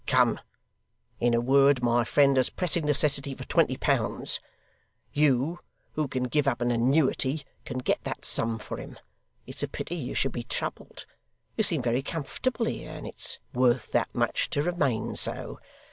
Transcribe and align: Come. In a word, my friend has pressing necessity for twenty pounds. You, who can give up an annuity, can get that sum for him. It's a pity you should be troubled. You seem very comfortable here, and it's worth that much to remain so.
Come. 0.07 0.39
In 1.19 1.35
a 1.35 1.39
word, 1.39 1.83
my 1.83 2.03
friend 2.05 2.35
has 2.37 2.49
pressing 2.49 2.85
necessity 2.87 3.35
for 3.35 3.43
twenty 3.43 3.77
pounds. 3.77 4.39
You, 5.13 5.59
who 5.91 6.07
can 6.07 6.23
give 6.23 6.47
up 6.47 6.59
an 6.59 6.71
annuity, 6.71 7.43
can 7.65 7.77
get 7.77 8.03
that 8.03 8.25
sum 8.25 8.57
for 8.57 8.77
him. 8.77 8.97
It's 9.45 9.61
a 9.61 9.67
pity 9.67 9.93
you 9.93 10.15
should 10.15 10.31
be 10.31 10.41
troubled. 10.41 11.05
You 11.55 11.63
seem 11.63 11.83
very 11.83 12.01
comfortable 12.01 12.65
here, 12.65 12.89
and 12.89 13.05
it's 13.05 13.37
worth 13.53 13.91
that 13.91 14.09
much 14.15 14.49
to 14.49 14.63
remain 14.63 15.15
so. 15.17 15.59